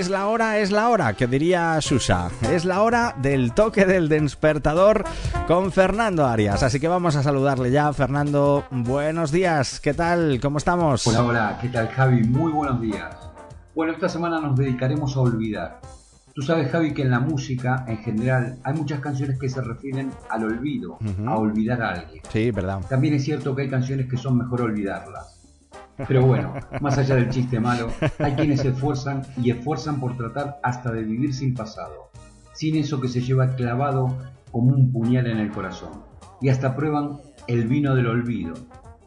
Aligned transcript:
Es 0.00 0.08
la 0.08 0.28
hora, 0.28 0.56
es 0.56 0.72
la 0.72 0.88
hora, 0.88 1.12
que 1.12 1.26
diría 1.26 1.78
Susa. 1.82 2.30
Es 2.50 2.64
la 2.64 2.80
hora 2.80 3.14
del 3.20 3.52
toque 3.52 3.84
del 3.84 4.08
despertador 4.08 5.04
con 5.46 5.72
Fernando 5.72 6.24
Arias. 6.24 6.62
Así 6.62 6.80
que 6.80 6.88
vamos 6.88 7.16
a 7.16 7.22
saludarle 7.22 7.70
ya. 7.70 7.92
Fernando, 7.92 8.64
buenos 8.70 9.30
días. 9.30 9.78
¿Qué 9.78 9.92
tal? 9.92 10.40
¿Cómo 10.40 10.56
estamos? 10.56 11.06
Hola, 11.06 11.22
hola. 11.22 11.58
¿Qué 11.60 11.68
tal, 11.68 11.88
Javi? 11.88 12.24
Muy 12.24 12.50
buenos 12.50 12.80
días. 12.80 13.14
Bueno, 13.74 13.92
esta 13.92 14.08
semana 14.08 14.40
nos 14.40 14.56
dedicaremos 14.56 15.14
a 15.18 15.20
olvidar. 15.20 15.82
Tú 16.34 16.40
sabes, 16.40 16.72
Javi, 16.72 16.94
que 16.94 17.02
en 17.02 17.10
la 17.10 17.20
música, 17.20 17.84
en 17.86 17.98
general, 17.98 18.56
hay 18.64 18.72
muchas 18.72 19.00
canciones 19.00 19.38
que 19.38 19.50
se 19.50 19.60
refieren 19.60 20.10
al 20.30 20.44
olvido, 20.44 20.98
a 21.26 21.36
olvidar 21.36 21.82
a 21.82 21.90
alguien. 21.90 22.22
Sí, 22.32 22.50
verdad. 22.52 22.80
También 22.88 23.12
es 23.12 23.24
cierto 23.24 23.54
que 23.54 23.62
hay 23.62 23.68
canciones 23.68 24.08
que 24.08 24.16
son 24.16 24.38
mejor 24.38 24.62
olvidarlas. 24.62 25.39
Pero 26.06 26.26
bueno, 26.26 26.54
más 26.80 26.98
allá 26.98 27.16
del 27.16 27.30
chiste 27.30 27.60
malo, 27.60 27.88
hay 28.18 28.32
quienes 28.34 28.60
se 28.60 28.68
esfuerzan 28.68 29.22
y 29.42 29.50
esfuerzan 29.50 30.00
por 30.00 30.16
tratar 30.16 30.58
hasta 30.62 30.92
de 30.92 31.02
vivir 31.02 31.34
sin 31.34 31.54
pasado, 31.54 32.10
sin 32.52 32.76
eso 32.76 33.00
que 33.00 33.08
se 33.08 33.20
lleva 33.20 33.54
clavado 33.54 34.16
como 34.50 34.74
un 34.74 34.92
puñal 34.92 35.26
en 35.26 35.38
el 35.38 35.50
corazón. 35.50 36.02
Y 36.40 36.48
hasta 36.48 36.74
prueban 36.74 37.18
el 37.46 37.66
vino 37.66 37.94
del 37.94 38.06
olvido, 38.06 38.54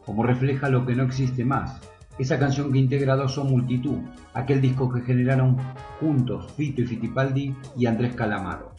como 0.04 0.22
refleja 0.22 0.68
lo 0.68 0.86
que 0.86 0.94
no 0.94 1.04
existe 1.04 1.44
más. 1.44 1.80
Esa 2.18 2.38
canción 2.38 2.72
que 2.72 2.78
integra 2.78 3.16
Dos 3.16 3.34
son 3.34 3.50
Multitud, 3.50 3.98
aquel 4.34 4.60
disco 4.60 4.92
que 4.92 5.00
generaron 5.00 5.56
juntos 5.98 6.52
Fito 6.52 6.82
y 6.82 6.86
Fitipaldi 6.86 7.56
y 7.76 7.86
Andrés 7.86 8.14
Calamaro. 8.14 8.74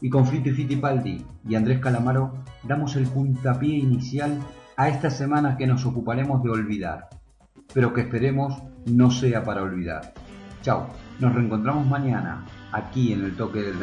Y 0.00 0.08
con 0.08 0.26
Fito 0.26 0.48
y 0.48 0.52
Fitipaldi 0.52 1.24
y 1.46 1.54
Andrés 1.54 1.80
Calamaro 1.80 2.32
damos 2.62 2.96
el 2.96 3.06
puntapié 3.06 3.76
inicial 3.76 4.38
a 4.76 4.88
esta 4.88 5.10
semana 5.10 5.56
que 5.56 5.66
nos 5.66 5.84
ocuparemos 5.84 6.42
de 6.42 6.50
olvidar 6.50 7.08
pero 7.72 7.92
que 7.92 8.02
esperemos 8.02 8.62
no 8.86 9.10
sea 9.10 9.44
para 9.44 9.62
olvidar. 9.62 10.14
Chao, 10.62 10.88
nos 11.20 11.34
reencontramos 11.34 11.86
mañana 11.86 12.44
aquí 12.72 13.12
en 13.12 13.24
el 13.24 13.36
toque 13.36 13.62
del 13.62 13.78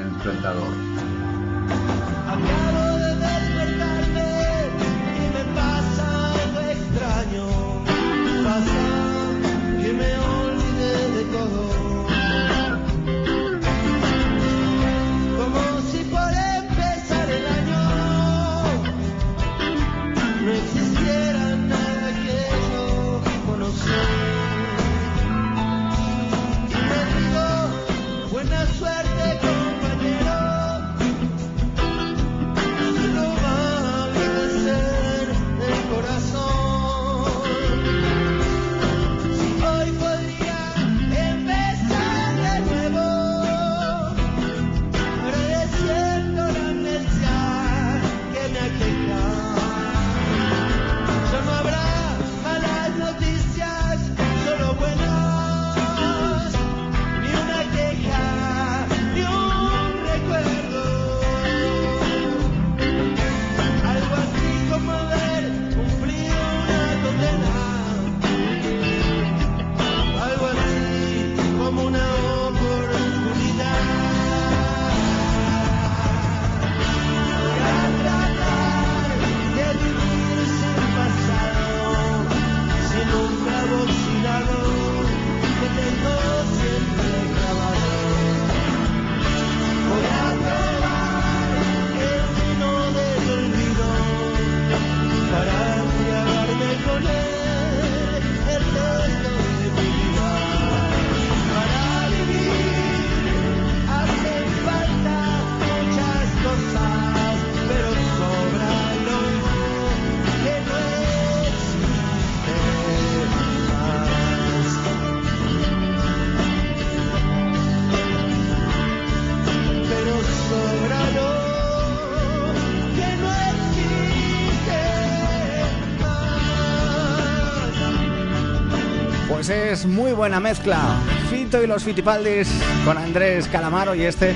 despertador. 129.47 129.71
es 129.71 129.85
muy 129.85 130.11
buena 130.11 130.39
mezcla. 130.39 130.97
Fito 131.29 131.61
y 131.63 131.67
los 131.67 131.83
Fitipaldis 131.83 132.49
con 132.83 132.97
Andrés 132.97 133.47
Calamaro 133.47 133.95
y 133.95 134.03
este 134.03 134.33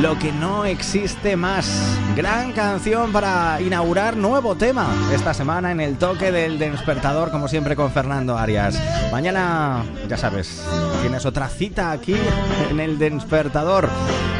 Lo 0.00 0.18
que 0.18 0.32
no 0.32 0.64
existe 0.64 1.36
más. 1.36 1.66
Gran 2.16 2.52
canción 2.52 3.12
para 3.12 3.60
inaugurar 3.60 4.16
nuevo 4.16 4.54
tema 4.54 4.88
esta 5.12 5.34
semana 5.34 5.70
en 5.70 5.80
el 5.80 5.96
toque 5.96 6.32
del 6.32 6.58
despertador, 6.58 7.30
como 7.30 7.48
siempre 7.48 7.76
con 7.76 7.90
Fernando 7.92 8.36
Arias. 8.36 8.80
Mañana, 9.10 9.84
ya 10.08 10.16
sabes, 10.16 10.62
tienes 11.02 11.24
otra 11.26 11.48
cita 11.48 11.92
aquí 11.92 12.16
en 12.70 12.80
el 12.80 12.98
despertador. 12.98 13.88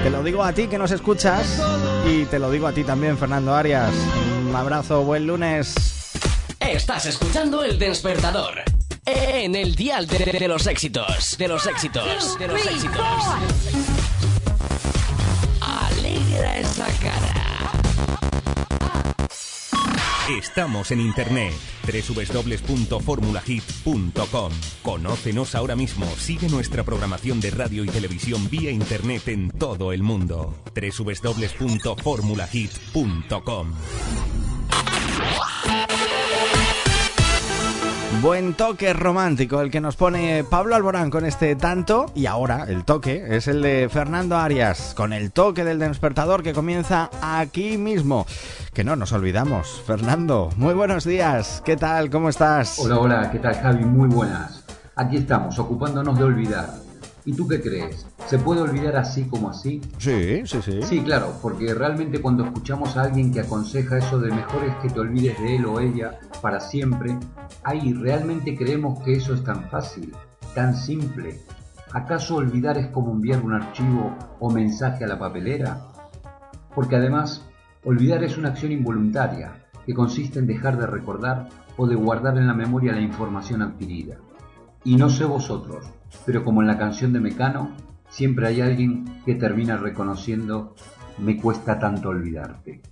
Te 0.02 0.10
lo 0.10 0.22
digo 0.22 0.42
a 0.42 0.52
ti 0.52 0.66
que 0.66 0.78
nos 0.78 0.90
escuchas 0.90 1.62
y 2.08 2.24
te 2.24 2.38
lo 2.38 2.50
digo 2.50 2.66
a 2.66 2.72
ti 2.72 2.84
también, 2.84 3.18
Fernando 3.18 3.54
Arias. 3.54 3.92
Un 4.48 4.54
abrazo, 4.54 5.02
buen 5.02 5.26
lunes. 5.26 5.74
Estás 6.60 7.06
escuchando 7.06 7.62
el 7.62 7.78
despertador 7.78 8.75
en 9.06 9.54
el 9.54 9.74
dial 9.74 10.06
de, 10.06 10.48
los 10.48 10.66
éxitos, 10.66 11.36
de 11.38 11.48
los 11.48 11.66
éxitos, 11.66 12.38
de 12.38 12.48
los 12.48 12.66
éxitos. 12.66 13.00
Alegra 15.60 16.58
esa 16.58 16.86
cara. 17.00 17.46
Estamos 20.28 20.90
en 20.90 21.00
internet 21.00 21.54
www.formulahit.com. 21.86 24.52
Conócenos 24.82 25.54
ahora 25.54 25.76
mismo. 25.76 26.04
Sigue 26.16 26.48
nuestra 26.48 26.82
programación 26.82 27.40
de 27.40 27.52
radio 27.52 27.84
y 27.84 27.88
televisión 27.88 28.50
vía 28.50 28.72
internet 28.72 29.28
en 29.28 29.50
todo 29.50 29.92
el 29.92 30.02
mundo. 30.02 30.52
www.formulahit.com. 30.74 33.72
Buen 38.22 38.54
toque 38.54 38.92
romántico 38.94 39.60
el 39.60 39.70
que 39.70 39.80
nos 39.80 39.96
pone 39.96 40.42
Pablo 40.42 40.74
Alborán 40.74 41.10
con 41.10 41.26
este 41.26 41.54
tanto 41.54 42.06
y 42.14 42.26
ahora 42.26 42.64
el 42.66 42.84
toque 42.84 43.24
es 43.28 43.46
el 43.46 43.60
de 43.60 43.88
Fernando 43.90 44.36
Arias 44.36 44.94
con 44.96 45.12
el 45.12 45.32
toque 45.32 45.64
del 45.64 45.78
despertador 45.78 46.42
que 46.42 46.54
comienza 46.54 47.10
aquí 47.20 47.76
mismo. 47.76 48.26
Que 48.72 48.84
no 48.84 48.96
nos 48.96 49.12
olvidamos. 49.12 49.82
Fernando, 49.86 50.50
muy 50.56 50.74
buenos 50.74 51.04
días. 51.04 51.62
¿Qué 51.64 51.76
tal? 51.76 52.08
¿Cómo 52.10 52.30
estás? 52.30 52.78
Hola, 52.78 52.98
hola. 52.98 53.30
¿Qué 53.30 53.38
tal 53.38 53.54
Javi? 53.54 53.84
Muy 53.84 54.08
buenas. 54.08 54.64
Aquí 54.96 55.18
estamos, 55.18 55.58
ocupándonos 55.58 56.18
de 56.18 56.24
olvidar. 56.24 56.85
¿Y 57.26 57.32
tú 57.32 57.48
qué 57.48 57.60
crees? 57.60 58.06
¿Se 58.28 58.38
puede 58.38 58.60
olvidar 58.60 58.96
así 58.96 59.24
como 59.24 59.50
así? 59.50 59.80
Sí, 59.98 60.46
sí, 60.46 60.62
sí. 60.62 60.80
Sí, 60.82 61.00
claro, 61.02 61.32
porque 61.42 61.74
realmente 61.74 62.22
cuando 62.22 62.44
escuchamos 62.44 62.96
a 62.96 63.02
alguien 63.02 63.32
que 63.32 63.40
aconseja 63.40 63.98
eso 63.98 64.20
de 64.20 64.30
mejor 64.30 64.64
es 64.64 64.76
que 64.76 64.88
te 64.88 65.00
olvides 65.00 65.36
de 65.40 65.56
él 65.56 65.66
o 65.66 65.80
ella 65.80 66.20
para 66.40 66.60
siempre, 66.60 67.18
ahí 67.64 67.92
realmente 67.94 68.56
creemos 68.56 69.02
que 69.02 69.14
eso 69.14 69.34
es 69.34 69.42
tan 69.42 69.68
fácil, 69.68 70.14
tan 70.54 70.76
simple. 70.76 71.40
¿Acaso 71.92 72.36
olvidar 72.36 72.78
es 72.78 72.86
como 72.88 73.10
enviar 73.10 73.42
un 73.42 73.54
archivo 73.54 74.14
o 74.38 74.48
mensaje 74.48 75.02
a 75.02 75.08
la 75.08 75.18
papelera? 75.18 75.80
Porque 76.76 76.94
además, 76.94 77.44
olvidar 77.84 78.22
es 78.22 78.38
una 78.38 78.50
acción 78.50 78.70
involuntaria 78.70 79.64
que 79.84 79.94
consiste 79.94 80.38
en 80.38 80.46
dejar 80.46 80.78
de 80.78 80.86
recordar 80.86 81.48
o 81.76 81.88
de 81.88 81.96
guardar 81.96 82.38
en 82.38 82.46
la 82.46 82.54
memoria 82.54 82.92
la 82.92 83.00
información 83.00 83.62
adquirida. 83.62 84.16
Y 84.84 84.94
no 84.94 85.10
sé 85.10 85.24
vosotros, 85.24 85.86
pero 86.24 86.44
como 86.44 86.62
en 86.62 86.68
la 86.68 86.78
canción 86.78 87.12
de 87.12 87.20
Mecano, 87.20 87.72
siempre 88.08 88.48
hay 88.48 88.60
alguien 88.60 89.22
que 89.24 89.34
termina 89.34 89.76
reconociendo 89.76 90.74
me 91.18 91.40
cuesta 91.40 91.78
tanto 91.78 92.10
olvidarte. 92.10 92.82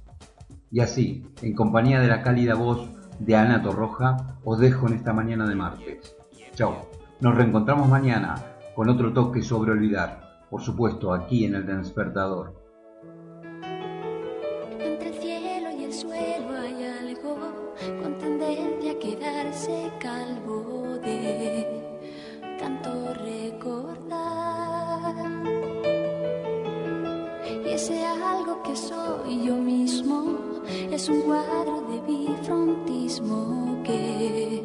Y 0.71 0.81
así, 0.81 1.25
en 1.43 1.55
compañía 1.55 2.01
de 2.01 2.09
la 2.09 2.23
cálida 2.23 2.55
voz 2.55 2.89
de 3.19 3.37
Ana 3.37 3.63
Torroja, 3.63 4.39
os 4.45 4.59
dejo 4.59 4.89
en 4.89 4.95
esta 4.95 5.13
mañana 5.13 5.47
de 5.47 5.55
martes. 5.55 6.17
Chao. 6.55 6.89
Nos 7.21 7.37
reencontramos 7.37 7.89
mañana 7.89 8.35
con 8.75 8.89
otro 8.89 9.13
toque 9.13 9.43
sobre 9.43 9.71
olvidar, 9.71 10.47
por 10.51 10.63
supuesto 10.63 11.15
aquí 11.15 11.45
en 11.45 11.55
el 11.55 11.67
despertador. 11.67 12.64
Es 31.05 31.11
un 31.11 31.21
cuadro 31.21 31.83
de 31.91 32.01
bifrontismo 32.01 33.83
que 33.85 34.63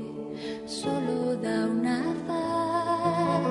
solo 0.66 1.36
da 1.36 1.66
una 1.66 2.02
faz. 2.26 3.44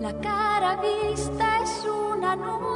La 0.00 0.18
cara 0.20 0.80
vista 0.80 1.62
es 1.62 1.84
un 1.84 2.24
anuncio 2.24 2.75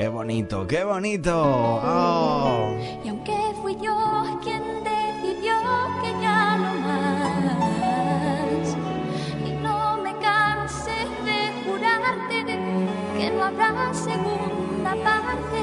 Qué 0.00 0.08
bonito, 0.08 0.66
qué 0.66 0.82
bonito. 0.82 1.30
Oh. 1.34 2.74
Y 3.04 3.08
aunque 3.10 3.36
fui 3.60 3.76
yo 3.82 4.40
quien 4.42 4.62
decidió 4.82 5.52
que 6.02 6.10
ya 6.22 6.56
no 6.56 6.74
más, 6.80 8.76
y 9.46 9.50
no 9.62 9.98
me 9.98 10.16
canse 10.16 11.04
de 11.26 11.52
jurarte 11.66 12.46
que 13.18 13.30
no 13.30 13.44
habrá 13.44 13.92
segunda 13.92 14.96
parte, 15.04 15.60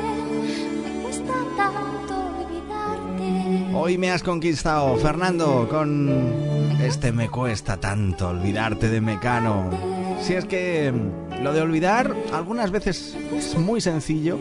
me 0.83 1.01
cuesta 1.01 1.33
tanto 1.57 2.13
olvidarte. 2.19 3.75
Hoy 3.75 3.97
me 3.97 4.11
has 4.11 4.21
conquistado, 4.21 4.97
Fernando, 4.97 5.67
con 5.67 6.77
este 6.79 7.11
me 7.11 7.27
cuesta 7.27 7.77
tanto 7.77 8.27
olvidarte 8.29 8.87
de 8.87 9.01
Mecano. 9.01 9.71
Si 10.21 10.35
es 10.35 10.45
que 10.45 10.91
mm, 10.91 11.26
lo 11.41 11.53
de 11.53 11.61
olvidar 11.61 12.15
algunas 12.33 12.71
veces 12.71 13.15
es 13.33 13.55
muy 13.55 13.81
sencillo 13.81 14.39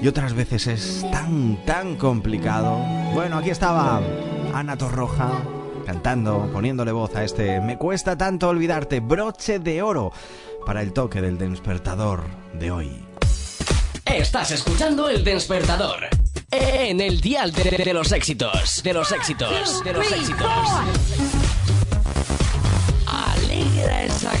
y 0.00 0.08
otras 0.08 0.34
veces 0.34 0.66
es 0.66 1.06
tan, 1.10 1.64
tan 1.64 1.96
complicado. 1.96 2.78
Bueno, 3.14 3.38
aquí 3.38 3.50
estaba 3.50 4.00
Ana 4.52 4.76
Torroja 4.76 5.30
cantando, 5.86 6.50
poniéndole 6.52 6.92
voz 6.92 7.14
a 7.14 7.24
este 7.24 7.60
Me 7.60 7.78
cuesta 7.78 8.18
tanto 8.18 8.48
olvidarte, 8.48 9.00
broche 9.00 9.58
de 9.58 9.82
oro 9.82 10.12
para 10.66 10.82
el 10.82 10.92
toque 10.92 11.20
del 11.20 11.38
despertador 11.38 12.24
de 12.54 12.70
hoy. 12.70 13.06
Estás 14.04 14.50
escuchando 14.50 15.08
el 15.08 15.24
despertador. 15.24 16.08
En 16.50 17.00
el 17.00 17.20
dial 17.20 17.52
de, 17.52 17.64
de 17.84 17.92
los 17.92 18.12
éxitos. 18.12 18.82
De 18.82 18.92
los 18.92 19.10
éxitos. 19.12 19.84
De 19.84 19.92
los 19.92 20.10
éxitos. 20.12 20.46
Alegra 23.06 24.04
esa 24.04 24.32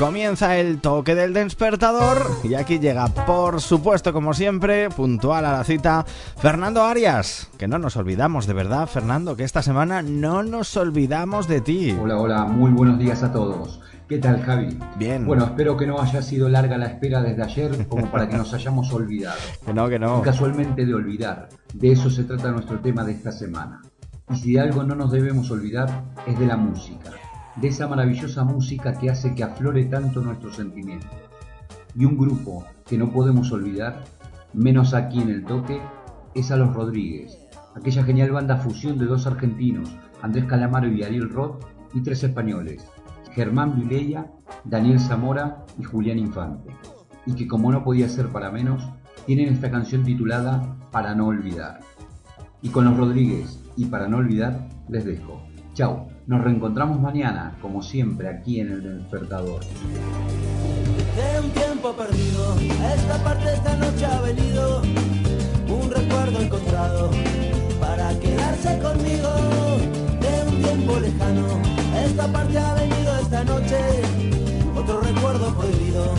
Comienza 0.03 0.57
el 0.57 0.81
toque 0.81 1.15
del 1.15 1.33
despertador 1.33 2.29
y 2.43 2.55
aquí 2.55 2.77
llega, 2.77 3.07
por 3.07 3.61
supuesto, 3.61 4.11
como 4.11 4.33
siempre, 4.33 4.89
puntual 4.89 5.45
a 5.45 5.53
la 5.53 5.63
cita, 5.63 6.05
Fernando 6.39 6.83
Arias. 6.83 7.49
Que 7.57 7.69
no 7.69 7.79
nos 7.79 7.95
olvidamos, 7.95 8.45
de 8.45 8.51
verdad, 8.51 8.85
Fernando, 8.85 9.37
que 9.37 9.45
esta 9.45 9.61
semana 9.61 10.01
no 10.01 10.43
nos 10.43 10.75
olvidamos 10.75 11.47
de 11.47 11.61
ti. 11.61 11.97
Hola, 11.97 12.17
hola, 12.17 12.43
muy 12.43 12.71
buenos 12.71 12.99
días 12.99 13.23
a 13.23 13.31
todos. 13.31 13.79
¿Qué 14.09 14.17
tal, 14.17 14.41
Javi? 14.41 14.77
Bien. 14.97 15.25
Bueno, 15.25 15.45
espero 15.45 15.77
que 15.77 15.87
no 15.87 16.01
haya 16.01 16.21
sido 16.21 16.49
larga 16.49 16.77
la 16.77 16.87
espera 16.87 17.21
desde 17.21 17.41
ayer 17.41 17.87
como 17.87 18.11
para 18.11 18.27
que 18.27 18.35
nos 18.35 18.53
hayamos 18.53 18.91
olvidado. 18.91 19.39
Que 19.65 19.73
no, 19.73 19.87
que 19.87 19.99
no. 19.99 20.21
Casualmente 20.21 20.85
de 20.85 20.93
olvidar. 20.93 21.47
De 21.73 21.93
eso 21.93 22.09
se 22.09 22.25
trata 22.25 22.51
nuestro 22.51 22.77
tema 22.79 23.05
de 23.05 23.13
esta 23.13 23.31
semana. 23.31 23.81
Y 24.29 24.35
si 24.35 24.53
de 24.53 24.59
algo 24.59 24.83
no 24.83 24.95
nos 24.95 25.13
debemos 25.13 25.49
olvidar, 25.49 26.03
es 26.27 26.37
de 26.37 26.45
la 26.45 26.57
música. 26.57 27.09
De 27.55 27.67
esa 27.67 27.87
maravillosa 27.87 28.43
música 28.43 28.93
que 28.93 29.09
hace 29.09 29.35
que 29.35 29.43
aflore 29.43 29.85
tanto 29.85 30.21
nuestro 30.21 30.51
sentimiento. 30.51 31.07
Y 31.95 32.05
un 32.05 32.17
grupo 32.17 32.65
que 32.87 32.97
no 32.97 33.11
podemos 33.11 33.51
olvidar, 33.51 34.03
menos 34.53 34.93
aquí 34.93 35.21
en 35.21 35.29
el 35.29 35.45
toque, 35.45 35.79
es 36.33 36.51
a 36.51 36.57
los 36.57 36.73
Rodríguez. 36.73 37.37
Aquella 37.75 38.03
genial 38.03 38.31
banda 38.31 38.57
fusión 38.57 38.97
de 38.97 39.05
dos 39.05 39.27
argentinos, 39.27 39.95
Andrés 40.21 40.45
Calamaro 40.45 40.87
y 40.87 41.03
Ariel 41.03 41.29
Roth, 41.29 41.63
y 41.93 42.01
tres 42.01 42.23
españoles, 42.23 42.87
Germán 43.33 43.79
Vilella, 43.79 44.31
Daniel 44.63 44.99
Zamora 44.99 45.65
y 45.79 45.83
Julián 45.83 46.17
Infante. 46.17 46.71
Y 47.25 47.33
que 47.33 47.47
como 47.47 47.71
no 47.71 47.83
podía 47.83 48.09
ser 48.09 48.29
para 48.29 48.51
menos, 48.51 48.83
tienen 49.25 49.53
esta 49.53 49.71
canción 49.71 50.03
titulada 50.03 50.75
Para 50.91 51.15
no 51.15 51.27
olvidar. 51.27 51.79
Y 52.61 52.69
con 52.69 52.85
los 52.85 52.97
Rodríguez 52.97 53.63
y 53.75 53.85
Para 53.85 54.07
no 54.07 54.17
olvidar, 54.17 54.67
les 54.89 55.05
dejo. 55.05 55.52
Chao. 55.73 56.07
Nos 56.27 56.41
reencontramos 56.41 56.99
mañana, 57.01 57.57
como 57.61 57.81
siempre, 57.81 58.29
aquí 58.29 58.59
en 58.59 58.71
el 58.71 58.99
despertador. 58.99 59.61
De 59.61 61.39
un 61.41 61.49
tiempo 61.51 61.93
perdido, 61.93 62.55
esta 62.95 63.17
parte 63.23 63.53
esta 63.53 63.75
noche 63.77 64.05
ha 64.05 64.21
venido 64.21 64.81
un 65.67 65.91
recuerdo 65.91 66.39
encontrado 66.39 67.09
para 67.79 68.17
quedarse 68.19 68.79
conmigo. 68.79 69.29
De 70.21 70.49
un 70.49 70.61
tiempo 70.61 70.99
lejano, 70.99 71.47
esta 72.05 72.27
parte 72.31 72.57
ha 72.57 72.73
venido 72.75 73.19
esta 73.19 73.43
noche 73.43 73.77
otro 74.75 75.01
recuerdo 75.01 75.53
prohibido, 75.55 76.13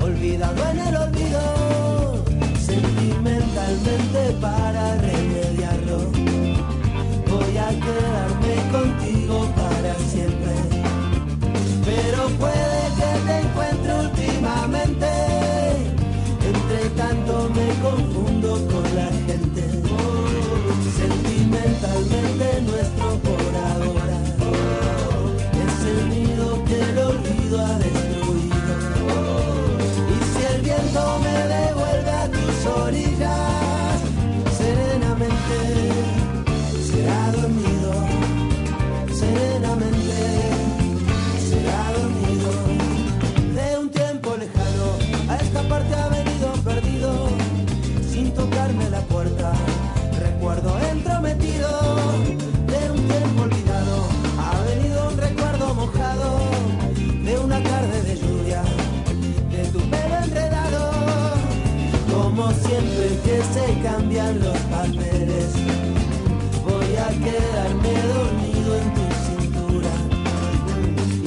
olvidado 0.00 0.70
en 0.70 0.78
el 0.78 0.96
olvido, 0.96 2.24
sentimentalmente 2.58 4.32
para 4.40 4.96
remediarlo. 4.96 5.98
Voy 7.28 7.58
a 7.58 7.68
quedarme 7.68 8.35
contigo 8.76 9.48
para 9.56 9.94
siempre, 10.10 10.54
pero 11.84 12.28
puede 12.38 12.80
que 12.98 13.10
te 13.26 13.38
encuentre 13.40 13.94
últimamente. 13.94 15.15
Cambian 63.86 64.40
los 64.40 64.58
papeles, 64.74 65.48
voy 66.64 66.90
a 67.06 67.08
quedarme 67.24 67.92
dormido 68.14 68.70
en 68.82 68.88
tu 68.96 69.06
cintura. 69.26 69.94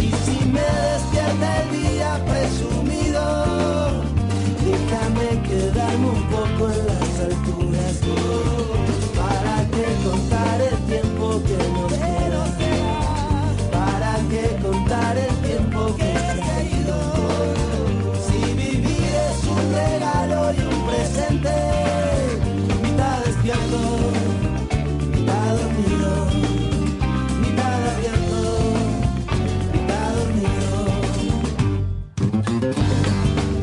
Y 0.05 0.07
si 0.23 0.37
me 0.55 0.67
despierta 0.87 1.47
el 1.61 1.67
día 1.81 2.11
presumido, 2.31 3.23
déjame 4.67 5.27
quedarme 5.47 6.07
un 6.17 6.23
poco 6.35 6.63
en 6.77 6.88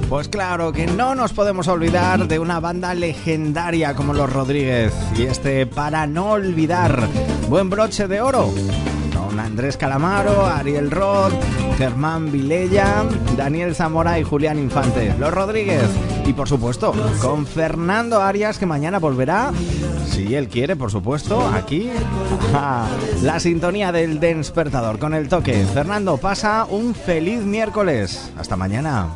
Pues 0.08 0.28
claro 0.28 0.72
que 0.72 0.86
no 0.86 1.16
nos 1.16 1.32
podemos 1.32 1.66
olvidar 1.66 2.28
de 2.28 2.38
una 2.38 2.60
banda 2.60 2.94
legendaria 2.94 3.94
como 3.94 4.14
los 4.14 4.32
Rodríguez 4.32 4.92
y 5.16 5.22
este 5.22 5.66
para 5.66 6.06
no 6.06 6.30
olvidar 6.30 7.08
buen 7.48 7.68
broche 7.68 8.06
de 8.06 8.20
oro 8.20 8.54
con 9.12 9.40
Andrés 9.40 9.76
Calamaro, 9.76 10.46
Ariel 10.46 10.92
Roth, 10.92 11.34
Germán 11.76 12.30
Vilella, 12.30 13.04
Daniel 13.36 13.74
Zamora 13.74 14.20
y 14.20 14.22
Julián 14.22 14.60
Infante, 14.60 15.12
los 15.18 15.34
Rodríguez 15.34 15.88
y 16.24 16.32
por 16.32 16.48
supuesto 16.48 16.94
con 17.20 17.44
Fernando 17.44 18.22
Arias 18.22 18.58
que 18.58 18.66
mañana 18.66 19.00
volverá 19.00 19.52
si 20.06 20.34
él 20.34 20.48
quiere, 20.48 20.76
por 20.76 20.90
supuesto, 20.90 21.46
aquí 21.48 21.90
la 23.22 23.38
sintonía 23.40 23.92
del 23.92 24.18
despertador 24.18 24.98
con 24.98 25.14
el 25.14 25.28
toque. 25.28 25.66
Fernando, 25.74 26.16
pasa 26.16 26.64
un 26.70 26.94
feliz 26.94 27.42
miércoles. 27.42 28.32
Hasta 28.38 28.56
mañana. 28.56 29.08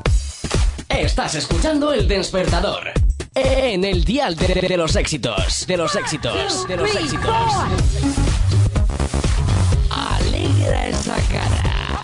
Estás 1.00 1.34
escuchando 1.34 1.94
el 1.94 2.06
despertador. 2.06 2.92
En 3.34 3.84
el 3.84 4.04
dial 4.04 4.36
de, 4.36 4.48
de 4.48 4.76
los 4.76 4.96
éxitos. 4.96 5.66
De 5.66 5.78
los 5.78 5.96
éxitos. 5.96 6.68
De 6.68 6.76
los 6.76 6.94
éxitos. 6.94 7.34
Alegra 9.88 10.88
esa 10.88 11.16
cara. 11.32 12.00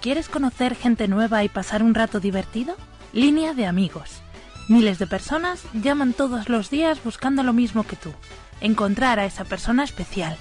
¿Quieres 0.00 0.30
conocer 0.30 0.74
gente 0.74 1.06
nueva 1.06 1.44
y 1.44 1.50
pasar 1.50 1.82
un 1.82 1.94
rato 1.94 2.18
divertido? 2.18 2.74
Línea 3.12 3.52
de 3.52 3.66
amigos. 3.66 4.22
Miles 4.68 4.98
de 4.98 5.06
personas 5.06 5.64
llaman 5.74 6.14
todos 6.14 6.48
los 6.48 6.70
días 6.70 7.04
buscando 7.04 7.42
lo 7.42 7.52
mismo 7.52 7.84
que 7.84 7.96
tú. 7.96 8.14
Encontrar 8.62 9.18
a 9.18 9.26
esa 9.26 9.44
persona 9.44 9.84
especial. 9.84 10.38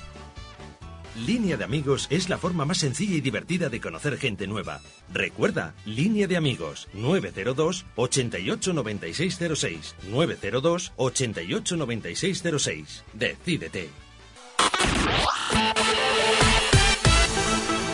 Línea 1.25 1.57
de 1.57 1.63
amigos 1.63 2.05
es 2.11 2.29
la 2.29 2.37
forma 2.37 2.63
más 2.65 2.77
sencilla 2.77 3.15
y 3.15 3.21
divertida 3.21 3.69
de 3.69 3.81
conocer 3.81 4.17
gente 4.17 4.45
nueva. 4.45 4.81
Recuerda, 5.11 5.73
Línea 5.85 6.27
de 6.27 6.37
amigos 6.37 6.87
902 6.93 7.85
88 7.95 8.73
9606 8.73 9.95
902 10.11 10.93
88 10.95 11.77
9606. 11.77 13.03
Decídete. 13.13 13.89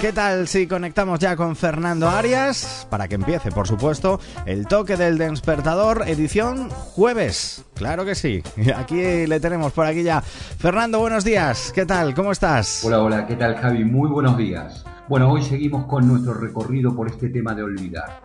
¿Qué 0.04 0.12
tal 0.12 0.50
si 0.50 0.68
conectamos 0.68 1.18
ya 1.18 1.38
con 1.38 1.56
Fernando 1.56 2.10
Arias? 2.10 2.86
Para 2.90 3.08
que 3.08 3.16
empiece, 3.16 3.54
por 3.54 3.70
supuesto, 3.70 4.20
el 4.46 4.68
toque 4.68 4.98
del 4.98 5.18
despertador, 5.18 6.04
edición 6.06 6.70
jueves. 6.70 7.64
Claro 7.74 8.04
que 8.04 8.14
sí. 8.14 8.44
Aquí 8.76 9.26
le 9.26 9.40
tenemos 9.40 9.72
por 9.72 9.86
aquí 9.86 10.04
ya. 10.04 10.20
Fernando, 10.20 11.00
buenos 11.00 11.24
días. 11.24 11.72
¿Qué 11.74 11.86
tal? 11.86 12.14
¿Cómo 12.14 12.34
estás? 12.34 12.84
Hola, 12.84 13.02
hola, 13.02 13.26
¿qué 13.26 13.38
tal 13.38 13.56
Javi? 13.56 13.86
Muy 13.86 14.10
buenos 14.10 14.36
días. 14.36 14.84
Bueno, 15.08 15.32
hoy 15.32 15.42
seguimos 15.42 15.86
con 15.86 16.06
nuestro 16.06 16.34
recorrido 16.34 16.94
por 16.94 17.08
este 17.08 17.30
tema 17.30 17.56
de 17.56 17.64
olvidar. 17.64 18.20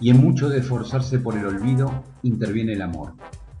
Y 0.00 0.10
en 0.10 0.20
mucho 0.20 0.48
de 0.48 0.58
esforzarse 0.58 1.20
por 1.20 1.38
el 1.38 1.46
olvido 1.46 2.02
interviene 2.24 2.72
el 2.72 2.82
amor. 2.82 3.12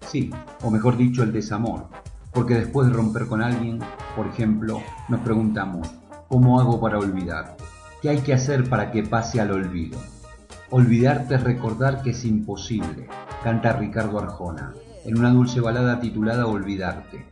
Sí, 0.08 0.32
o 0.62 0.70
mejor 0.72 0.96
dicho, 0.96 1.22
el 1.22 1.30
desamor. 1.30 1.86
Porque 2.32 2.54
después 2.54 2.88
de 2.88 2.94
romper 2.94 3.26
con 3.26 3.40
alguien, 3.40 3.78
por 4.16 4.26
ejemplo, 4.26 4.82
nos 5.08 5.20
preguntamos, 5.20 5.88
¿cómo 6.32 6.58
hago 6.58 6.80
para 6.80 6.98
olvidar? 6.98 7.58
¿Qué 8.00 8.08
hay 8.08 8.20
que 8.20 8.32
hacer 8.32 8.66
para 8.66 8.90
que 8.90 9.02
pase 9.02 9.38
al 9.38 9.50
olvido? 9.50 9.98
Olvidarte 10.70 11.34
es 11.34 11.44
recordar 11.44 12.00
que 12.00 12.12
es 12.12 12.24
imposible, 12.24 13.06
canta 13.44 13.74
Ricardo 13.74 14.18
Arjona, 14.18 14.72
en 15.04 15.18
una 15.18 15.28
dulce 15.28 15.60
balada 15.60 16.00
titulada 16.00 16.46
Olvidarte. 16.46 17.26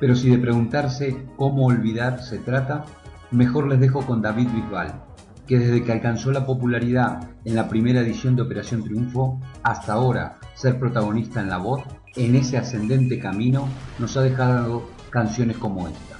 Pero 0.00 0.16
si 0.16 0.30
de 0.30 0.38
preguntarse 0.38 1.16
cómo 1.36 1.66
olvidar 1.66 2.20
se 2.20 2.38
trata, 2.38 2.86
mejor 3.30 3.68
les 3.68 3.78
dejo 3.78 4.04
con 4.04 4.20
David 4.20 4.48
Bisbal, 4.52 5.00
que 5.46 5.60
desde 5.60 5.84
que 5.84 5.92
alcanzó 5.92 6.32
la 6.32 6.44
popularidad 6.44 7.20
en 7.44 7.54
la 7.54 7.68
primera 7.68 8.00
edición 8.00 8.34
de 8.34 8.42
Operación 8.42 8.82
Triunfo, 8.82 9.40
hasta 9.62 9.92
ahora 9.92 10.38
ser 10.56 10.80
protagonista 10.80 11.40
en 11.40 11.50
la 11.50 11.58
voz, 11.58 11.84
en 12.16 12.34
ese 12.34 12.58
ascendente 12.58 13.20
camino 13.20 13.68
nos 14.00 14.16
ha 14.16 14.22
dejado 14.22 14.88
canciones 15.10 15.56
como 15.56 15.86
esta. 15.86 16.17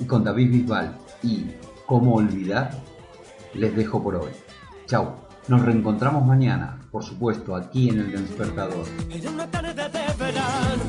Y 0.00 0.04
con 0.04 0.24
David 0.24 0.50
Bisbal 0.50 0.96
y 1.22 1.46
Cómo 1.90 2.14
olvidar, 2.14 2.70
les 3.52 3.74
dejo 3.74 4.00
por 4.00 4.14
hoy. 4.14 4.30
Chao, 4.86 5.26
nos 5.48 5.60
reencontramos 5.60 6.24
mañana, 6.24 6.78
por 6.92 7.02
supuesto, 7.02 7.56
aquí 7.56 7.88
en 7.88 7.98
el 7.98 8.12
despertador. 8.12 8.86
Era 9.10 9.28
una 9.28 9.50
tarde 9.50 9.74
de 9.74 10.14
verano, 10.16 10.82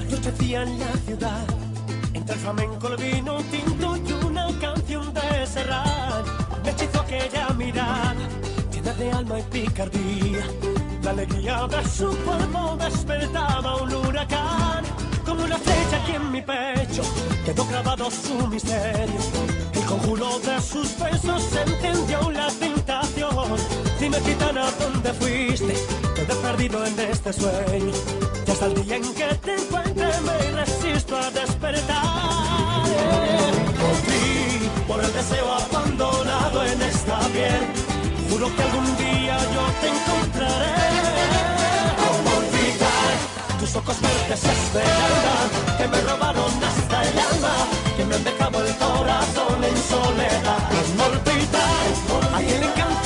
anochecía 0.00 0.64
en 0.64 0.80
la 0.80 0.92
ciudad. 1.06 1.46
Entre 2.12 2.34
el 2.34 2.40
flamenco, 2.40 2.88
el 2.88 2.96
vino 2.96 3.36
tinto 3.52 3.96
y 3.98 4.12
una 4.26 4.48
canción 4.60 5.14
de 5.14 5.46
Serrat. 5.46 6.26
Me 6.64 6.70
hechizó 6.70 7.02
aquella 7.02 7.50
mirada, 7.50 8.16
llena 8.72 8.92
de 8.94 9.12
alma 9.12 9.38
y 9.38 9.42
picardía. 9.44 10.44
La 11.04 11.10
alegría 11.10 11.68
de 11.68 11.88
su 11.88 12.08
cuerpo 12.24 12.76
despertaba 12.80 13.80
un 13.80 13.94
huracán. 13.94 14.84
Como 15.28 15.44
una 15.44 15.58
flecha 15.58 15.96
aquí 16.02 16.12
en 16.12 16.32
mi 16.32 16.40
pecho, 16.40 17.02
quedó 17.44 17.66
grabado 17.66 18.10
su 18.10 18.46
misterio. 18.46 19.20
El 19.74 19.84
conjuro 19.84 20.38
de 20.38 20.58
sus 20.62 20.98
besos 20.98 21.42
entendió 21.66 22.30
la 22.30 22.48
tentación. 22.52 23.56
Dime, 24.00 24.18
gitana, 24.22 24.70
¿dónde 24.80 25.12
fuiste? 25.12 25.74
Quedé 26.14 26.34
perdido 26.34 26.82
en 26.86 26.98
este 26.98 27.32
sueño. 27.34 27.92
Y 28.46 28.50
hasta 28.50 28.66
el 28.66 28.74
día 28.82 28.96
en 28.96 29.14
que 29.14 29.34
te 29.44 29.54
encuentre 29.54 30.08
me 30.22 30.62
resisto 30.62 31.18
a 31.18 31.30
despertar. 31.30 32.82
Por 33.80 33.96
ti, 34.08 34.70
por 34.88 35.04
el 35.04 35.12
deseo 35.12 35.52
abandonado 35.52 36.64
en 36.64 36.80
esta 36.80 37.18
piel. 37.34 37.66
Juro 38.30 38.46
que 38.56 38.62
algún 38.62 38.96
día 38.96 39.38
yo 39.54 39.64
te 39.82 39.88
encontraré. 39.88 41.07
Ojos 43.78 44.00
verdes 44.00 44.42
esmeralda 44.42 45.34
que 45.78 45.86
me 45.86 46.00
robaron 46.00 46.52
hasta 46.64 47.02
el 47.04 47.16
alma, 47.16 47.54
que 47.96 48.04
me 48.04 48.16
han 48.16 48.24
dejado 48.24 48.66
el 48.66 48.76
corazón 48.76 49.62
en 49.62 49.76
soledad. 49.76 50.58
Como 50.68 51.04
olvidar 51.04 51.86
aquel 52.34 52.62
encanto 52.64 52.78
de 52.78 52.78
sirena 52.78 52.97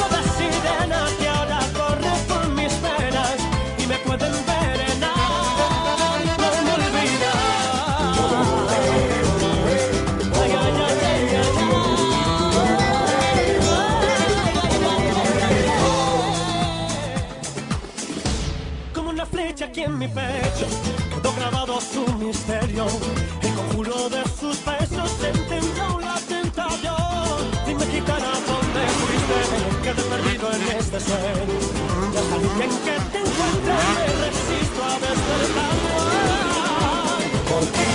pecho, 20.62 20.76
quedó 21.14 21.32
grabado 21.34 21.80
su 21.80 22.06
misterio. 22.18 22.86
El 23.42 23.54
conjuro 23.54 24.08
de 24.08 24.22
sus 24.38 24.64
besos 24.64 25.10
entendió 25.24 26.00
la 26.00 26.16
tentación. 26.28 26.92
Y 27.66 27.74
me 27.74 27.86
quitará 27.86 28.32
donde 28.46 28.82
fuiste, 29.00 29.38
quedé 29.82 30.02
perdido 30.02 30.52
en 30.52 30.62
este 30.78 31.00
sueño. 31.00 31.56
Y 32.12 32.16
hasta 32.16 32.36
el 32.36 32.42
día 32.42 32.64
en 32.64 32.70
que 32.86 32.96
te 33.12 33.18
encuentre 33.18 33.74
me 33.96 34.06
resisto 34.24 34.80
a 34.84 34.94
despertar. 35.04 35.76
Por 37.50 37.64
ti, 37.76 37.94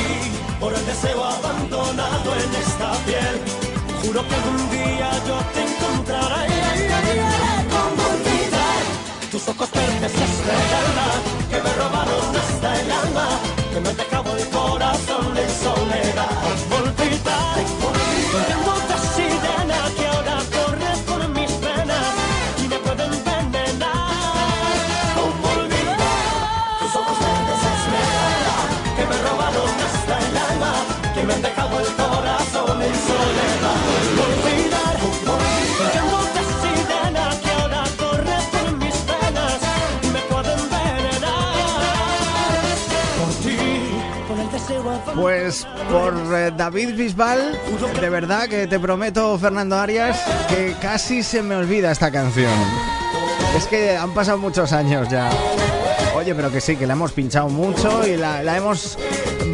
por 0.59 0.73
el 0.73 0.85
deseo 0.85 1.23
abandonado 1.23 2.35
en 2.35 2.55
esta 2.55 2.91
piel. 3.05 3.35
Juro 4.01 4.27
que 4.27 4.35
algún 4.35 4.69
día 4.69 5.09
yo 5.27 5.37
te 5.53 5.61
encontraré. 5.63 6.47
Como 7.69 8.03
olvidar 8.13 8.81
tus 9.31 9.47
ojos 9.49 9.69
verdes 9.71 10.13
esmeralda 10.13 11.07
que 11.49 11.61
me 11.61 11.73
robaron 11.73 12.46
David 46.87 47.03
Bisbal, 47.03 47.59
de 47.99 48.09
verdad 48.09 48.47
que 48.47 48.65
te 48.65 48.79
prometo, 48.79 49.37
Fernando 49.37 49.75
Arias, 49.75 50.21
que 50.47 50.73
casi 50.81 51.21
se 51.21 51.43
me 51.43 51.53
olvida 51.53 51.91
esta 51.91 52.09
canción. 52.11 52.53
Es 53.57 53.65
que 53.65 53.97
han 53.97 54.11
pasado 54.11 54.37
muchos 54.37 54.71
años 54.71 55.09
ya. 55.09 55.29
Oye, 56.15 56.33
pero 56.33 56.49
que 56.49 56.61
sí, 56.61 56.77
que 56.77 56.87
la 56.87 56.93
hemos 56.93 57.11
pinchado 57.11 57.49
mucho 57.49 58.07
y 58.07 58.15
la, 58.15 58.41
la 58.41 58.55
hemos 58.55 58.97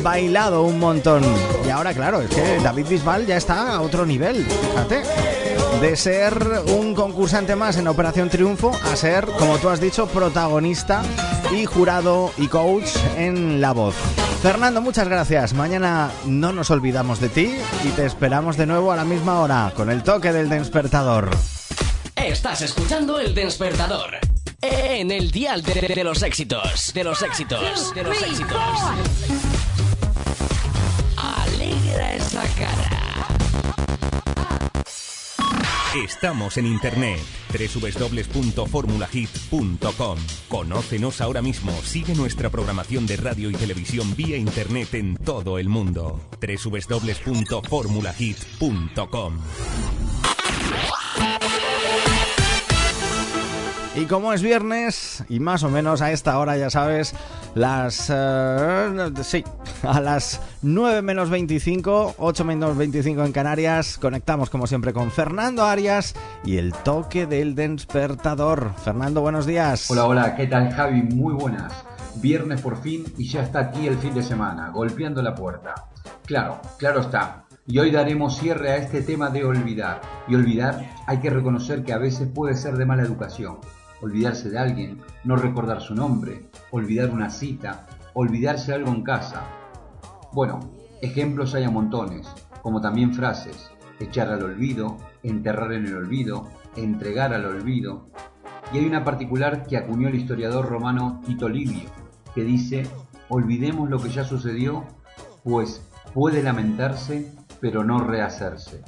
bailado 0.04 0.62
un 0.62 0.78
montón. 0.78 1.24
Y 1.66 1.72
ahora, 1.72 1.96
claro, 1.96 2.22
es 2.22 2.30
que 2.30 2.60
David 2.60 2.86
Bisbal 2.88 3.25
ya 3.25 3.38
está 3.38 3.78
a 3.78 3.82
otro 3.82 4.06
nivel, 4.06 4.46
fíjate. 4.46 5.02
De 5.82 5.96
ser 5.96 6.38
un 6.67 6.93
concursante 6.93 7.56
más 7.56 7.78
en 7.78 7.88
Operación 7.88 8.30
Triunfo 8.30 8.78
a 8.91 8.96
ser, 8.96 9.26
como 9.39 9.58
tú 9.58 9.69
has 9.69 9.80
dicho, 9.80 10.06
protagonista 10.06 11.02
y 11.52 11.65
jurado 11.65 12.32
y 12.38 12.48
coach 12.48 12.96
en 13.17 13.60
La 13.60 13.72
Voz. 13.72 13.96
Fernando, 14.43 14.82
muchas 14.82 15.08
gracias. 15.08 15.53
Mañana 15.53 16.12
no 16.25 16.51
nos 16.51 16.69
olvidamos 16.69 17.21
de 17.21 17.29
ti 17.29 17.56
y 17.86 17.88
te 17.91 18.06
esperamos 18.06 18.58
de 18.58 18.65
nuevo 18.65 18.91
a 18.91 18.95
la 18.97 19.06
misma 19.06 19.39
hora 19.39 19.71
con 19.73 19.89
el 19.89 20.03
toque 20.03 20.34
del 20.34 20.49
despertador. 20.49 21.29
Estás 22.15 22.62
escuchando 22.62 23.19
el 23.19 23.34
despertador. 23.34 24.17
En 24.62 25.12
el 25.12 25.32
dial 25.32 25.62
de, 25.63 25.73
de- 25.75 25.95
de 25.95 26.03
los 26.03 26.21
éxitos. 26.23 26.91
De 26.93 27.03
los 27.06 27.21
éxitos. 27.21 27.93
De 27.95 28.03
los 28.03 28.21
éxitos. 28.21 28.58
Estamos 35.95 36.58
en 36.58 36.65
internet 36.65 37.19
www.formulahit.com. 37.49 40.17
Conócenos 40.49 41.21
ahora 41.21 41.43
mismo. 41.43 41.71
Sigue 41.84 42.15
nuestra 42.15 42.49
programación 42.49 43.06
de 43.06 43.17
radio 43.17 43.51
y 43.51 43.53
televisión 43.53 44.15
vía 44.15 44.38
internet 44.38 44.95
en 44.95 45.15
todo 45.17 45.60
el 45.60 45.69
mundo. 45.69 46.19
www.formulahit.com. 46.41 49.39
Y 53.95 54.06
como 54.06 54.34
es 54.34 54.41
viernes, 54.41 55.23
y 55.29 55.39
más 55.39 55.62
o 55.62 55.69
menos 55.69 56.01
a 56.01 56.12
esta 56.12 56.39
hora, 56.39 56.58
ya 56.58 56.71
sabes, 56.71 57.13
las... 57.53 58.10
eh, 58.12 59.12
sí, 59.21 59.43
a 59.84 60.01
las 60.01 60.41
9 60.63 61.03
menos 61.03 61.29
25, 61.29 62.15
8 62.17 62.43
menos 62.43 62.75
25 62.75 63.23
en 63.23 63.32
Canarias, 63.32 63.99
conectamos 63.99 64.49
como 64.49 64.65
siempre 64.65 64.93
con 64.93 65.12
Fernando 65.12 65.63
Arias 65.63 66.15
y 66.43 66.58
el 66.58 66.73
toque 66.73 67.27
del 67.27 67.53
despertador. 67.53 68.71
Fernando, 68.84 69.21
buenos 69.21 69.45
días. 69.45 69.91
Hola, 69.91 70.06
hola, 70.06 70.36
¿qué 70.36 70.47
tal 70.47 70.71
Javi? 70.71 71.03
Muy 71.03 71.36
buenas. 71.36 71.71
Viernes 72.15 72.62
por 72.62 72.82
fin 72.82 73.06
y 73.19 73.27
ya 73.27 73.43
está 73.43 73.60
aquí 73.60 73.86
el 73.86 73.99
fin 73.99 74.15
de 74.15 74.23
semana, 74.23 74.69
golpeando 74.69 75.21
la 75.21 75.36
puerta. 75.36 75.75
Claro, 76.25 76.60
claro 76.79 77.01
está. 77.01 77.43
Y 77.67 77.77
hoy 77.77 77.91
daremos 77.91 78.39
cierre 78.39 78.71
a 78.71 78.77
este 78.77 79.03
tema 79.03 79.29
de 79.29 79.45
olvidar. 79.45 80.01
Y 80.27 80.34
olvidar 80.34 80.84
hay 81.06 81.19
que 81.19 81.29
reconocer 81.29 81.84
que 81.84 81.93
a 81.93 81.99
veces 81.99 82.27
puede 82.34 82.56
ser 82.56 82.75
de 82.75 82.86
mala 82.86 83.03
educación. 83.03 83.60
Olvidarse 84.04 84.50
de 84.50 84.60
alguien, 84.60 84.98
no 85.24 85.38
recordar 85.38 85.80
su 85.80 85.96
nombre, 85.96 86.50
olvidar 86.72 87.10
una 87.10 87.30
cita, 87.30 87.88
olvidarse 88.13 88.74
algo 88.74 88.89
en 88.89 89.02
casa. 89.02 89.46
Bueno, 90.34 90.60
ejemplos 91.02 91.56
hay 91.56 91.63
a 91.63 91.70
montones, 91.70 92.28
como 92.62 92.82
también 92.82 93.13
frases. 93.13 93.72
Echar 94.02 94.28
al 94.28 94.44
olvido, 94.44 94.98
enterrar 95.24 95.72
en 95.72 95.86
el 95.86 95.96
olvido, 95.96 96.50
entregar 96.76 97.34
al 97.34 97.46
olvido, 97.46 98.04
y 98.74 98.80
hay 98.80 98.86
una 98.86 99.06
particular 99.06 99.66
que 99.66 99.78
acuñó 99.78 100.10
el 100.10 100.16
historiador 100.16 100.68
romano 100.68 101.22
Tito 101.26 101.48
Livio, 101.48 101.89
que 102.36 102.44
dice, 102.44 102.86
olvidemos 103.30 103.89
lo 103.89 104.04
que 104.04 104.10
ya 104.10 104.26
sucedió, 104.26 104.84
pues 105.46 105.82
puede 106.13 106.44
lamentarse, 106.44 107.32
pero 107.62 107.86
no 107.86 108.00
rehacerse. 108.00 108.84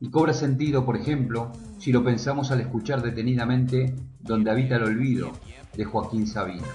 Y 0.00 0.10
cobra 0.10 0.32
sentido, 0.32 0.84
por 0.84 0.96
ejemplo, 0.96 1.50
si 1.78 1.92
lo 1.92 2.04
pensamos 2.04 2.50
al 2.50 2.60
escuchar 2.60 3.02
detenidamente 3.02 3.94
Donde 4.20 4.50
habita 4.50 4.76
el 4.76 4.84
olvido, 4.84 5.32
de 5.76 5.84
Joaquín 5.84 6.26
Sabina. 6.26 6.66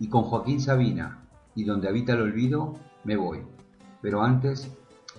Y 0.00 0.08
con 0.08 0.22
Joaquín 0.22 0.60
Sabina 0.60 1.24
y 1.54 1.64
Donde 1.64 1.88
habita 1.88 2.14
el 2.14 2.22
olvido, 2.22 2.74
me 3.04 3.16
voy. 3.16 3.42
Pero 4.02 4.22
antes, 4.22 4.70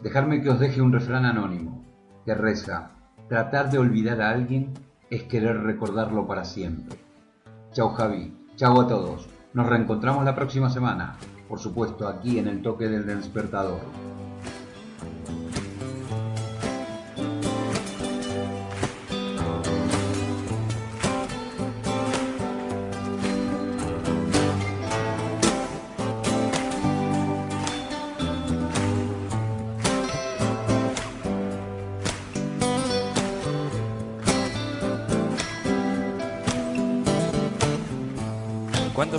dejarme 0.03 0.41
que 0.41 0.49
os 0.49 0.59
deje 0.59 0.81
un 0.81 0.91
refrán 0.91 1.25
anónimo, 1.25 1.83
que 2.25 2.35
reza, 2.35 2.91
tratar 3.29 3.71
de 3.71 3.77
olvidar 3.77 4.21
a 4.21 4.31
alguien 4.31 4.73
es 5.09 5.23
querer 5.23 5.61
recordarlo 5.63 6.27
para 6.27 6.43
siempre. 6.43 6.97
Chao 7.71 7.89
Javi, 7.89 8.33
chao 8.55 8.81
a 8.81 8.87
todos. 8.87 9.27
Nos 9.53 9.67
reencontramos 9.67 10.25
la 10.25 10.35
próxima 10.35 10.69
semana, 10.69 11.15
por 11.47 11.59
supuesto 11.59 12.07
aquí 12.07 12.39
en 12.39 12.47
el 12.47 12.61
toque 12.61 12.87
del 12.89 13.05
despertador. 13.05 13.79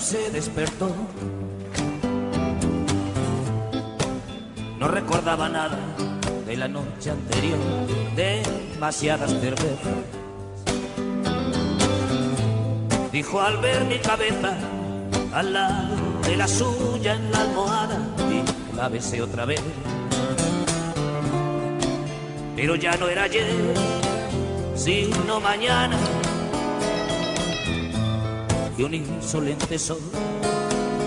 Se 0.06 0.30
despertó, 0.30 0.88
no 4.78 4.86
recordaba 4.86 5.48
nada 5.48 5.80
de 6.46 6.56
la 6.56 6.68
noche 6.68 7.10
anterior, 7.10 7.58
demasiadas 8.14 9.32
cervezas. 9.32 9.96
dijo 13.10 13.40
al 13.40 13.56
ver 13.56 13.84
mi 13.86 13.98
cabeza 13.98 14.56
al 15.34 15.52
lado 15.52 15.96
de 16.24 16.36
la 16.36 16.46
suya 16.46 17.14
en 17.14 17.32
la 17.32 17.40
almohada 17.40 17.98
y 18.30 18.76
la 18.76 18.88
besé 18.88 19.20
otra 19.22 19.44
vez. 19.44 19.60
Pero 22.54 22.76
ya 22.76 22.96
no 22.96 23.08
era 23.08 23.24
ayer, 23.24 23.74
sino 24.76 25.40
mañana. 25.40 25.98
Y 28.78 28.82
un 28.82 28.92
insolente 28.92 29.78
sol, 29.78 30.00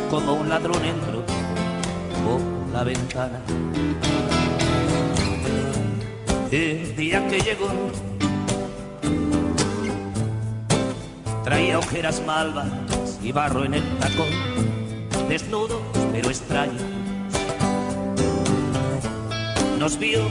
como 0.10 0.34
un 0.34 0.50
ladrón 0.50 0.84
entró 0.84 1.24
por 2.24 2.42
la 2.74 2.84
ventana. 2.84 3.40
El 6.52 6.96
día 6.96 7.28
que 7.28 7.40
llegó, 7.40 7.70
traía 11.44 11.78
ojeras 11.78 12.24
malvas 12.26 12.68
y 13.22 13.32
barro 13.32 13.66
en 13.66 13.76
el 13.76 13.98
tacón, 14.00 14.30
desnudo 15.28 15.80
pero 16.12 16.30
extraño. 16.30 16.80
Nos 19.78 20.00
vio 20.00 20.22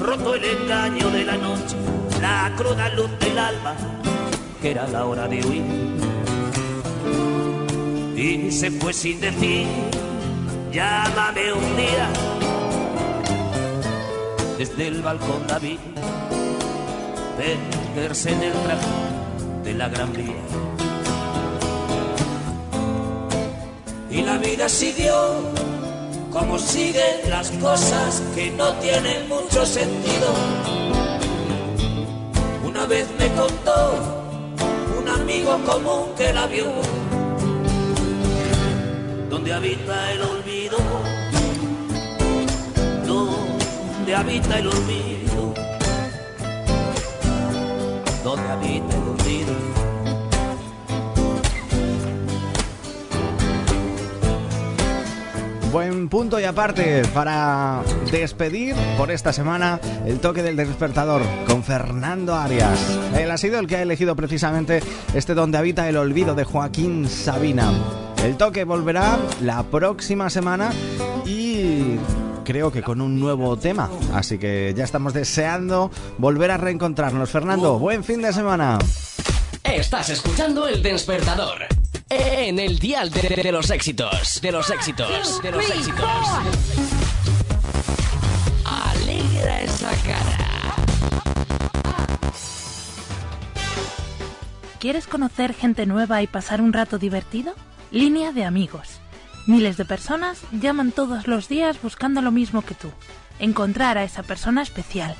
roto 0.00 0.34
el 0.34 0.44
engaño 0.44 1.08
de 1.10 1.24
la 1.24 1.36
noche, 1.36 1.76
la 2.20 2.52
cruda 2.56 2.88
luz 2.90 3.10
del 3.20 3.38
alba, 3.38 3.76
que 4.60 4.72
era 4.72 4.88
la 4.88 5.04
hora 5.04 5.28
de 5.28 5.46
huir. 5.46 6.09
Y 8.20 8.50
se 8.50 8.70
fue 8.70 8.92
sin 8.92 9.18
decir, 9.18 9.66
llámame 10.70 11.54
un 11.54 11.76
día. 11.76 12.10
Desde 14.58 14.88
el 14.88 15.00
balcón 15.00 15.42
la 15.48 15.58
vi 15.58 15.78
perderse 17.38 18.32
en 18.32 18.42
el 18.42 18.52
traje 18.52 18.86
de 19.64 19.72
la 19.72 19.88
gran 19.88 20.12
vía. 20.12 20.36
Y 24.10 24.20
la 24.20 24.36
vida 24.36 24.68
siguió 24.68 25.14
como 26.30 26.58
siguen 26.58 27.30
las 27.30 27.50
cosas 27.52 28.22
que 28.34 28.50
no 28.50 28.74
tienen 28.74 29.30
mucho 29.30 29.64
sentido. 29.64 30.28
Una 32.66 32.84
vez 32.84 33.08
me 33.18 33.28
contó 33.28 33.94
un 35.00 35.08
amigo 35.08 35.58
común 35.64 36.14
que 36.18 36.34
la 36.34 36.46
vio, 36.46 36.66
donde 39.40 39.54
habita 39.54 40.12
el 40.12 40.20
olvido, 40.20 40.76
donde 43.06 44.14
habita 44.14 44.58
el 44.58 44.66
olvido, 44.66 45.54
donde 48.22 48.48
habita 48.50 48.96
el 48.96 49.02
olvido. 49.02 49.54
Buen 55.72 56.10
punto 56.10 56.38
y 56.38 56.44
aparte 56.44 57.02
para 57.14 57.80
despedir 58.12 58.76
por 58.98 59.10
esta 59.10 59.32
semana 59.32 59.80
el 60.04 60.20
toque 60.20 60.42
del 60.42 60.56
despertador 60.56 61.22
con 61.46 61.64
Fernando 61.64 62.34
Arias. 62.34 62.78
Él 63.18 63.30
ha 63.30 63.38
sido 63.38 63.58
el 63.58 63.66
que 63.66 63.76
ha 63.76 63.82
elegido 63.82 64.14
precisamente 64.14 64.82
este 65.14 65.32
donde 65.32 65.56
habita 65.56 65.88
el 65.88 65.96
olvido 65.96 66.34
de 66.34 66.44
Joaquín 66.44 67.08
Sabina. 67.08 67.72
El 68.24 68.36
toque 68.36 68.64
volverá 68.64 69.18
la 69.40 69.62
próxima 69.62 70.28
semana 70.28 70.72
y 71.24 71.96
creo 72.44 72.70
que 72.70 72.82
con 72.82 73.00
un 73.00 73.18
nuevo 73.18 73.56
tema. 73.56 73.88
Así 74.12 74.38
que 74.38 74.74
ya 74.76 74.84
estamos 74.84 75.14
deseando 75.14 75.90
volver 76.18 76.50
a 76.50 76.58
reencontrarnos. 76.58 77.30
Fernando, 77.30 77.78
buen 77.78 78.04
fin 78.04 78.20
de 78.20 78.32
semana. 78.32 78.78
Estás 79.64 80.10
escuchando 80.10 80.68
el 80.68 80.82
despertador. 80.82 81.66
En 82.10 82.58
el 82.58 82.78
dial 82.78 83.10
de, 83.10 83.22
de 83.42 83.52
los 83.52 83.70
éxitos. 83.70 84.40
De 84.42 84.52
los 84.52 84.68
éxitos. 84.70 85.42
De 85.42 85.52
los 85.52 85.70
éxitos. 85.70 86.04
Alegra 88.64 89.62
esa 89.62 89.90
cara. 90.04 90.50
¿Quieres 94.78 95.06
conocer 95.06 95.54
gente 95.54 95.86
nueva 95.86 96.22
y 96.22 96.26
pasar 96.26 96.60
un 96.60 96.72
rato 96.72 96.98
divertido? 96.98 97.54
Línea 97.90 98.30
de 98.30 98.44
amigos. 98.44 99.00
Miles 99.48 99.76
de 99.76 99.84
personas 99.84 100.42
llaman 100.52 100.92
todos 100.92 101.26
los 101.26 101.48
días 101.48 101.82
buscando 101.82 102.22
lo 102.22 102.30
mismo 102.30 102.62
que 102.62 102.76
tú. 102.76 102.92
Encontrar 103.40 103.98
a 103.98 104.04
esa 104.04 104.22
persona 104.22 104.62
especial. 104.62 105.16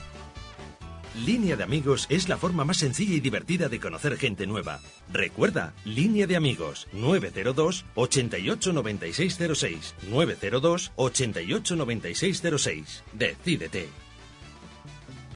Línea 1.27 1.57
de 1.57 1.65
amigos 1.65 2.07
es 2.11 2.29
la 2.29 2.37
forma 2.37 2.65
más 2.65 2.77
sencilla 2.77 3.17
y 3.17 3.21
divertida 3.21 3.69
de 3.69 3.81
conocer 3.81 4.17
gente 4.17 4.47
nueva. 4.47 4.79
Recuerda, 5.13 5.75
Línea 5.85 6.29
de 6.29 6.37
amigos 6.37 6.87
902 6.93 7.87
88 7.97 8.73
9606 8.73 9.95
902 10.09 10.93
88 10.95 11.75
9606. 11.77 13.03
Decídete. 13.15 13.89